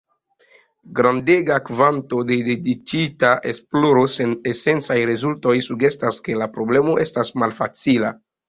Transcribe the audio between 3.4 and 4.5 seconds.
esploro sen